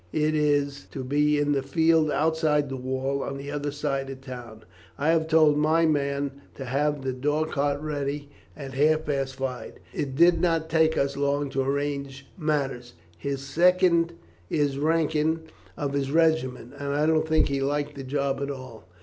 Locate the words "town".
4.25-4.63